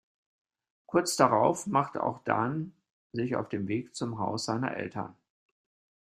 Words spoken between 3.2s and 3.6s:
auf